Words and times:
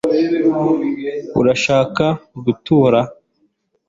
urashaka 1.39 2.05
gutora 2.45 2.99